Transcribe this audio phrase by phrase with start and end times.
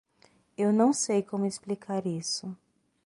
[0.57, 2.57] Eu não sei como explicar isso.